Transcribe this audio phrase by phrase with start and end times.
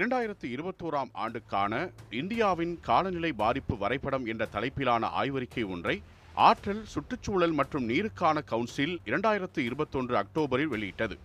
[0.00, 6.02] இரண்டாயிரத்து இருபத்தோராம் ஆண்டுக்கான இந்தியாவின் காலநிலை பாதிப்பு வரைபடம் என்ற தலைப்பிலான ஆய்வறிக்கை ஒன்றை
[6.34, 11.18] ஆற்றல் சுற்றுச்சூழல் மற்றும் நீருக்கான கவுன்சில் இரண்டாயிரத்து இருபத்தொன்று அக்டோபரில் வெளியிட்டது.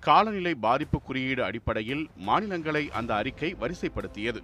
[0.00, 4.42] காலநிலை பாதிப்பு குறியீடு அடிப்படையில் மாநிலங்களை அந்த அறிக்கை வரிசைப்படுத்தியது.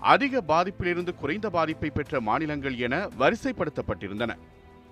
[0.00, 4.32] அதிக பாதிப்பிலிருந்து குறைந்த பாதிப்பை பெற்ற மாநிலங்கள் என வரிசைப்படுத்தப்பட்டிருந்தன.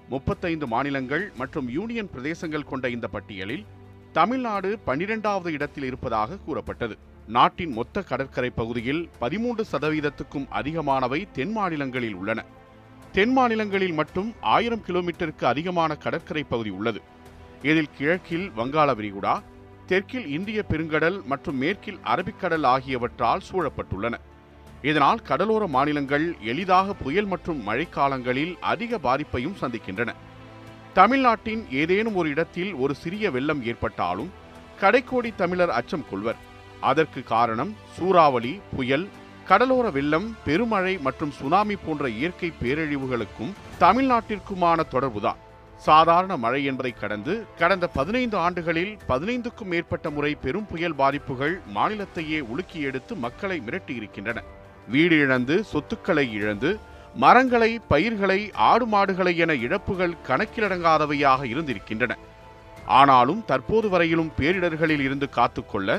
[0.09, 3.66] முப்பத்தைந்து மாநிலங்கள் மற்றும் யூனியன் பிரதேசங்கள் கொண்ட இந்த பட்டியலில்
[4.12, 7.12] தமிழ்நாடு பன்னிரெண்டாவது இடத்தில் இருப்பதாக கூறப்பட்டது.
[7.27, 12.45] நாட்டின் மொத்த கடற்கரை பகுதியில் பதிமூன்று சதவீதத்துக்கும் அதிகமானவை தென் மாநிலங்களில் உள்ளன.
[13.12, 17.02] தென் மாநிலங்களில் மட்டும் ஆயிரம் கிலோமீட்டருக்கு அதிகமான கடற்கரை பகுதி உள்ளது.
[17.62, 19.42] இதில் கிழக்கில் வங்காள விரிகுடா
[19.87, 24.15] தெற்கில் இந்திய பெருங்கடல் மற்றும் மேற்கில் அரபிக்கடல் ஆகியவற்றால் சூழப்பட்டுள்ளன.
[24.82, 30.15] இதனால் கடலோர மாநிலங்கள் எளிதாக புயல் மற்றும் மழைக்காலங்களில் அதிக பாதிப்பையும் சந்திக்கின்றன.
[30.95, 34.30] தமிழ்நாட்டின் ஏதேனும் ஒரு இடத்தில் ஒரு சிறிய வெள்ளம் ஏற்பட்டாலும்
[34.80, 36.52] கடைக்கோடி தமிழர் அச்சம் கொள்வர்.
[36.90, 39.07] அதற்கு காரணம் சூறாவளி புயல்
[39.49, 45.41] கடலோர வெள்ளம் பெருமழை மற்றும் சுனாமி போன்ற இயற்கை பேரழிவுகளுக்கும் தமிழ்நாட்டிற்குமான தொடர்புதான்.
[45.87, 52.80] சாதாரண மழை என்பதை கடந்து கடந்த பதினைந்து ஆண்டுகளில் பதினைந்துக்கும் மேற்பட்ட முறை பெரும் புயல் பாதிப்புகள் மாநிலத்தையே உலுக்கி
[52.88, 54.41] எடுத்து மக்களை மிரட்டியிருக்கின்றன
[54.95, 56.71] வீடு இழந்து சொத்துக்களை இழந்து
[57.23, 62.13] மரங்களை பயிர்களை ஆடு மாடுகளை என இழப்புகள் கணக்கிலடங்காதவையாக இருந்திருக்கின்றன.
[63.01, 65.91] ஆனாலும் தற்போது வரையிலும் பேரிடர்களில் இருந்து காத்துக்கொள்ள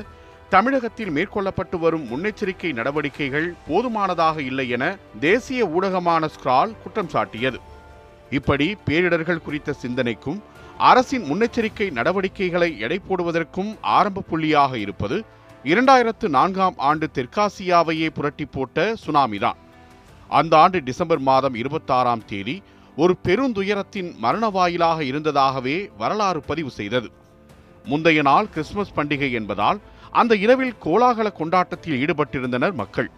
[0.50, 7.58] தமிழகத்தில் மேற்கொள்ளப்பட்டு வரும் முன்னெச்சரிக்கை நடவடிக்கைகள் போதுமானதாக இல்லை என தேசிய ஊடகமான ஸ்கிரால் குற்றம் சாட்டியது.
[8.30, 10.42] இப்படி பேரிடர்கள் குறித்த சிந்தனைக்கும்
[10.78, 15.24] அரசின் முன்னெச்சரிக்கை நடவடிக்கைகளை எடை போடுவதற்கும் ஆரம்ப புள்ளியாக இருப்பது
[15.64, 19.60] இரண்டாயிரத்து நான்காம் ஆண்டு தெற்காசியாவையே புரட்டி போட்ட சுனாமிதான்
[20.28, 22.62] அந்த ஆண்டு டிசம்பர் மாதம் இருபத்தாறாம் தேதி
[22.96, 27.10] ஒரு பெருந்துயரத்தின் மரண வாயிலாக இருந்ததாகவே வரலாறு பதிவு செய்தது.
[27.84, 29.80] முந்தைய நாள் கிறிஸ்துமஸ் பண்டிகை என்பதால்
[30.10, 33.10] அந்த இரவில் கோலாகல கொண்டாட்டத்தில் ஈடுபட்டிருந்தனர் மக்கள்.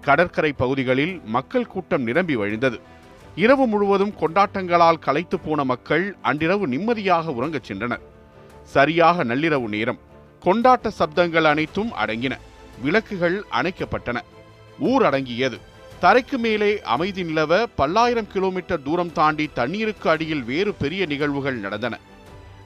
[0.00, 2.80] கடற்கரை பகுதிகளில் மக்கள் கூட்டம் நிரம்பி வழிந்தது.
[3.34, 8.00] இரவு முழுவதும் கொண்டாட்டங்களால் களைத்து போன மக்கள் அன்றிரவு நிம்மதியாக உறங்கச் சென்றனர்.
[8.62, 9.98] சரியாக நள்ளிரவு நேரம்.
[10.42, 12.38] கொண்டாட்ட சப்தங்கள் அனைத்தும் அடங்கின.
[12.82, 14.20] விளக்குகள் அணைக்கப்பட்டன.
[14.78, 15.58] ஊர் அடங்கியது.
[16.00, 21.98] தரைக்கு மேலே அமைதி நிலவ பல்லாயிரம் கிலோமீட்டர் தூரம் தாண்டி தண்ணீருக்கு அடியில் வேறு பெரிய நிகழ்வுகள் நடந்தன.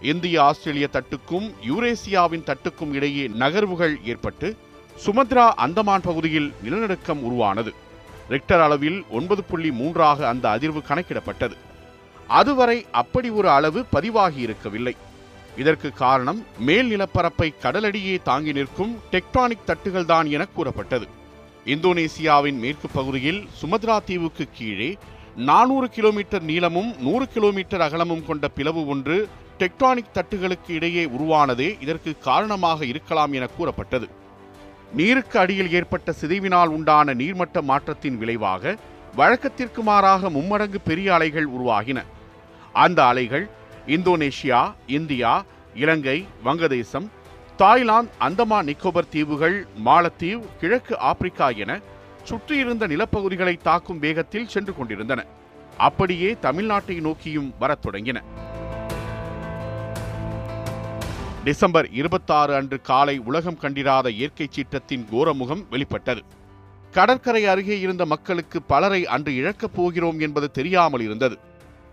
[0.02, 4.56] இந்திய ஆஸ்திரேலிய தட்டுக்கும் யூரேசியாவின் தட்டுக்கும் இடையே நகர்வுகள் ஏற்பட்டு
[5.06, 7.74] சுமத்ரா அந்தமான் பகுதியில் நிலநடுக்கம் உருவானது.
[8.28, 11.56] ரிக்டர் அளவில் ஒன்பது புள்ளி மூன்றாக அந்த அதிர்வு கணக்கிடப்பட்டது.
[12.28, 14.96] அதுவரை அப்படி ஒரு அளவு பதிவாகி இருக்கவில்லை.
[15.56, 21.08] இதற்கு காரணம் மேல் நிலப்பரப்பை கடலடியே தாங்கி நிற்கும் டெக்டானிக் தட்டுகள்தான் என கூறப்பட்டது.
[21.66, 24.96] இந்தோனேசியாவின் மேற்கு பகுதியில் சுமத்ரா தீவுக்கு கீழே
[25.36, 32.84] நானூறு கிலோமீட்டர் நீளமும் நூறு கிலோமீட்டர் அகலமும் கொண்ட பிளவு ஒன்று டெக்டானிக் தட்டுகளுக்கு இடையே உருவானதே இதற்கு காரணமாக
[32.84, 34.08] இருக்கலாம் என கூறப்பட்டது.
[34.94, 38.76] நீருக்கு அடியில் ஏற்பட்ட சிதைவினால் உண்டான நீர்மட்ட மாற்றத்தின் விளைவாக
[39.16, 42.04] வழக்கத்திற்கு மாறாக மும்மடங்கு பெரிய அலைகள் உருவாகின.
[42.72, 43.48] அந்த அலைகள்
[43.86, 47.06] இந்தோனேஷியா இந்தியா இலங்கை வங்கதேசம்
[47.56, 51.80] தாய்லாந்து அந்தமான் நிக்கோபர் தீவுகள் மாலத்தீவு கிழக்கு ஆப்பிரிக்கா என
[52.22, 55.24] சுற்றியிருந்த நிலப்பகுதிகளை தாக்கும் வேகத்தில் சென்று கொண்டிருந்தன.
[55.76, 58.20] அப்படியே தமிழ்நாட்டை நோக்கியும் வரத் தொடங்கின.
[61.48, 66.22] டிசம்பர் இருபத்தாறு அன்று காலை உலகம் கண்டிராத இயற்கை சீற்றத்தின் கோரமுகம் வெளிப்பட்டது.
[66.90, 71.38] கடற்கரை அருகே இருந்த மக்களுக்கு பலரை அன்று இழக்கப் போகிறோம் என்பது தெரியாமல் இருந்தது.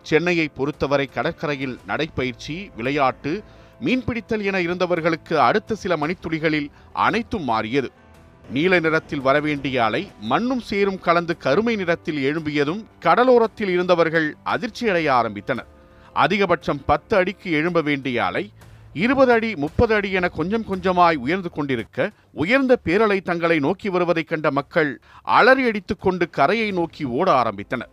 [0.01, 3.43] சென்னையை பொறுத்தவரை கடற்கரையில் நடைப்பயிற்சி விளையாட்டு
[3.83, 7.91] மீன்பிடித்தல் என இருந்தவர்களுக்கு அடுத்த சில மணித்துளிகளில் அனைத்தும் மாறியது.
[8.49, 15.71] நீல நிறத்தில் வரவேண்டிய அலை மண்ணும் சேரும் கலந்து கருமை நிறத்தில் எழும்பியதும் கடலோரத்தில் இருந்தவர்கள் அதிர்ச்சியடைய ஆரம்பித்தனர்.
[16.15, 18.51] அதிகபட்சம் பத்து அடிக்கு எழும்ப வேண்டிய அலை
[18.95, 24.51] இருபது அடி முப்பது அடி என கொஞ்சம் கொஞ்சமாய் உயர்ந்து கொண்டிருக்க உயர்ந்த பேரலை தங்களை நோக்கி வருவதைக் கண்ட
[24.51, 27.91] மக்கள் அலறி அடித்துக் கொண்டு கரையை நோக்கி ஓட ஆரம்பித்தனர்.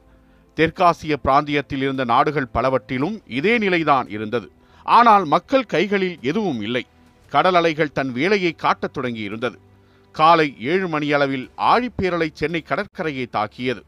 [0.56, 4.50] தெற்காசிய பிராந்தியத்தில் இருந்த நாடுகள் பலவற்றிலும் இதே நிலைதான் இருந்தது.
[4.82, 6.86] ஆனால் மக்கள் கைகளில் எதுவும் இல்லை.
[7.28, 9.56] கடல் அலைகள் தன் வேலையை காட்டத் தொடங்கியிருந்தது.
[10.12, 13.84] காலை ஏழு மணியளவில் ஆழிப்பேரலை சென்னை கடற்கரையை தாக்கியது.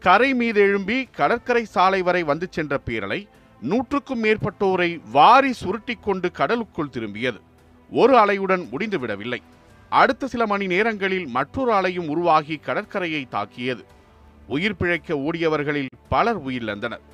[0.00, 3.26] கரை மீது எழும்பி கடற்கரை சாலை வரை வந்து சென்ற பேரலை
[3.70, 7.40] நூற்றுக்கும் மேற்பட்டோரை வாரி சுருட்டிக் கொண்டு கடலுக்குள் திரும்பியது.
[7.90, 9.38] ஒரு அலையுடன் முடிந்துவிடவில்லை
[9.88, 13.84] அடுத்த சில மணி நேரங்களில் மற்றொரு அலையும் உருவாகி கடற்கரையை தாக்கியது.
[14.46, 17.04] உயிர் பிழைக்க ஓடியவர்களில் பலர் உயிரிழந்தனர்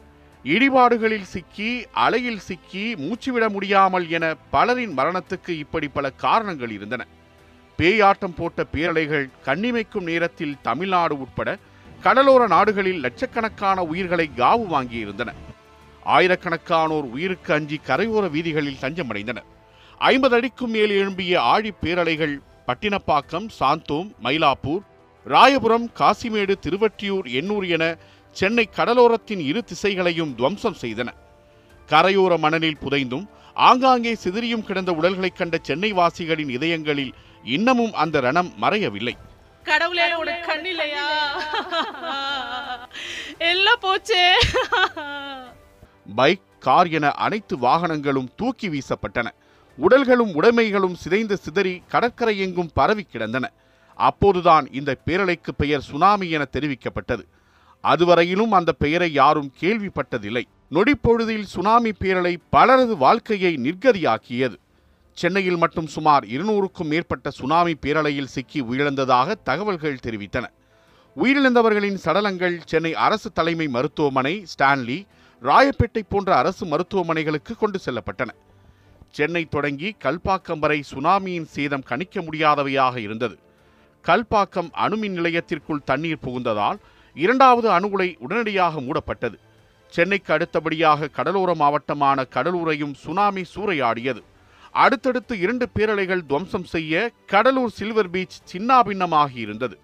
[0.45, 1.71] இடிபாடுகளில் சிக்கி
[2.05, 7.03] அலையில் சிக்கி மூச்சுவிட முடியாமல் என பலரின் மரணத்துக்கு இப்படி பல காரணங்கள் இருந்தன.
[7.79, 11.59] பேயாட்டம் போட்ட பேரலைகள் கண்ணிமைக்கும் நேரத்தில் தமிழ்நாடு உட்பட
[12.01, 15.31] கடலோர நாடுகளில் லட்சக்கணக்கான உயிர்களை காவு வாங்கியிருந்தன.
[16.07, 19.45] ஆயிரக்கணக்கானோர் உயிருக்கு அஞ்சி கரையோர வீதிகளில் தஞ்சமடைந்தனர்.
[19.99, 24.81] ஐம்பது அடிக்கும் மேல் எழும்பிய ஆழி பேரலைகள் பட்டினப்பாக்கம் சாந்தோம் மயிலாப்பூர்
[25.27, 27.97] ராயபுரம் காசிமேடு திருவற்றியூர் எண்ணூர் என
[28.33, 31.09] சென்னை கடலோரத்தின் இரு திசைகளையும் துவம்சம் செய்தன.
[31.89, 37.15] கரையோர மணலில் புதைந்தும் ஆங்காங்கே சிதறியும் கிடந்த உடல்களைக் கண்ட சென்னை வாசிகளின் இதயங்களில்
[37.45, 39.13] இன்னமும் அந்த ரணம் மறையவில்லை.
[39.65, 40.77] கடவுளே உனக்கு
[43.39, 44.33] எல்லாம் போச்சே.
[46.15, 49.29] பைக் கார் என அனைத்து வாகனங்களும் தூக்கி வீசப்பட்டன.
[49.89, 53.53] உடல்களும் உடைமைகளும் சிதைந்து சிதறி கடற்கரை எங்கும் பரவி கிடந்தன.
[53.95, 57.25] அப்போதுதான் இந்த பேரலைக்கு பெயர் சுனாமி என தெரிவிக்கப்பட்டது.
[57.83, 60.43] அதுவரையிலும் அந்த பெயரை யாரும் கேள்விப்பட்டதில்லை.
[60.71, 64.57] நொடிப்பொழுதில் சுனாமி பேரலை பலரது வாழ்க்கையை நிர்கதியாக்கியது.
[65.13, 70.45] சென்னையில் மட்டும் சுமார் இருநூறுக்கும் மேற்பட்ட சுனாமி பேரலையில் சிக்கி உயிரிழந்ததாக தகவல்கள் தெரிவித்தன.
[71.17, 75.07] உயிரிழந்தவர்களின் சடலங்கள் சென்னை அரசு தலைமை மருத்துவமனை ஸ்டான்லி
[75.43, 78.29] ராயப்பேட்டை போன்ற அரசு மருத்துவமனைகளுக்கு கொண்டு செல்லப்பட்டன.
[79.11, 83.39] சென்னை தொடங்கி கல்பாக்கம் வரை சுனாமியின் சேதம் கணிக்க முடியாதவையாக இருந்தது.
[84.07, 86.79] கல்பாக்கம் அணுமின் நிலையத்திற்குள் தண்ணீர் புகுந்ததால்
[87.15, 89.35] இரண்டாவது அணு உலை உடனடியாக மூடப்பட்டது.
[89.89, 94.23] சென்னைக்கு அடுத்தபடியாக கடலோர மாவட்டமான கடலூரையும் சுனாமி சூறையாடியது.
[94.71, 99.79] அடுத்தடுத்து இரண்டு பேரலைகள் துவம்சம் செய்ய கடலூர் சில்வர் பீச் சின்னாபின்னமாகி இருந்தது.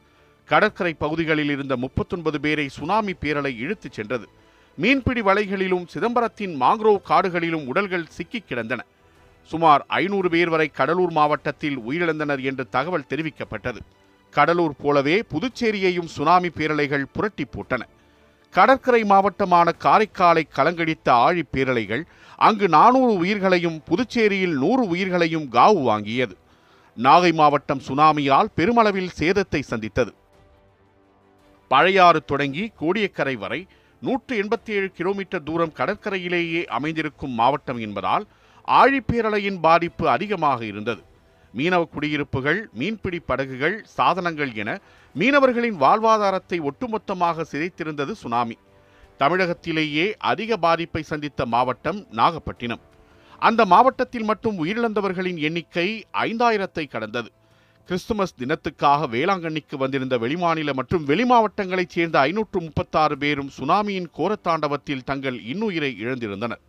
[0.44, 4.29] கடற்கரை பகுதிகளில் இருந்த முப்பத்தொன்பது பேரை சுனாமி பேரலை இழுத்துச் சென்றது.
[4.76, 8.84] மீன்பிடி வலைகளிலும் சிதம்பரத்தின் மாங்க்ரோவ் காடுகளிலும் உடல்கள் சிக்கிக் கிடந்தன.
[9.43, 13.78] சுமார் ஐநூறு பேர் வரை கடலூர் மாவட்டத்தில் உயிரிழந்தனர் என்று தகவல் தெரிவிக்கப்பட்டது.
[14.31, 17.82] கடலூர் போலவே புதுச்சேரியையும் சுனாமி பேரலைகள் புரட்டி போட்டன.
[18.50, 22.02] கடற்கரை மாவட்டமான காரைக்காலை கலங்கடித்த ஆழி பேரலைகள்
[22.37, 26.37] அங்கு நானூறு உயிர்களையும் புதுச்சேரியில் நூறு உயிர்களையும் காவு வாங்கியது.
[26.96, 30.14] நாகை மாவட்டம் சுனாமியால் பெருமளவில் சேதத்தை சந்தித்தது.
[31.70, 33.67] பழையாறு தொடங்கி கோடியக்கரை வரை
[34.01, 38.25] நூற்று எண்பத்தி ஏழு கிலோமீட்டர் தூரம் கடற்கரையிலேயே அமைந்திருக்கும் மாவட்டம் என்பதால்
[38.69, 41.03] ஆழிப்பேரலையின் பாதிப்பு அதிகமாக இருந்தது.
[41.55, 44.81] மீனவ குடியிருப்புகள் மீன்பிடி படகுகள் சாதனங்கள் என
[45.15, 48.57] மீனவர்களின் வாழ்வாதாரத்தை ஒட்டுமொத்தமாக சிதைத்திருந்தது சுனாமி.
[49.21, 52.83] தமிழகத்திலேயே அதிக பாதிப்பை சந்தித்த மாவட்டம் நாகப்பட்டினம்.
[53.39, 57.31] அந்த மாவட்டத்தில் மட்டும் உயிரிழந்தவர்களின் எண்ணிக்கை ஐந்தாயிரத்தை கடந்தது.
[57.88, 65.91] கிறிஸ்துமஸ் தினத்துக்காக வேளாங்கண்ணிக்கு வந்திருந்த வெளிமாநில மற்றும் வெளிமாவட்டங்களைச் சேர்ந்த ஐநூற்று முப்பத்தாறு பேரும் சுனாமியின் கோரத்தாண்டவத்தில் தங்கள் இன்னுயிரை
[66.05, 66.62] இழந்திருந்தனர்.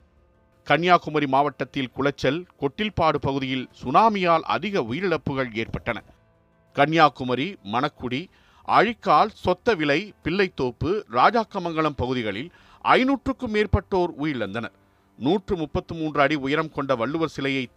[0.67, 5.97] கன்னியாகுமரி மாவட்டத்தில் குளச்சல் கொட்டில்பாடு பகுதியில் சுனாமியால் அதிக உயிரிழப்புகள் ஏற்பட்டன.
[6.75, 8.21] கன்னியாகுமரி மணக்குடி
[8.67, 12.49] அழிக்கால் சொத்தவிலை பிள்ளைத்தோப்பு ராஜாக்கமங்கலம் பகுதிகளில்
[12.83, 14.75] ஐநூற்றுக்கும் மேற்பட்டோர் உயிரிழந்தனர்.
[15.19, 17.65] நூற்று முப்பத்து மூன்று அடி உயரம் கொண்ட வள்ளுவர் சிலையை